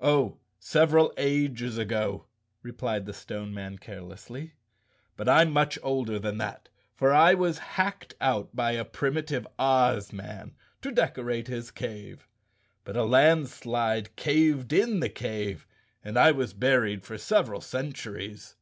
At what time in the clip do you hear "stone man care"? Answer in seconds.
3.12-4.00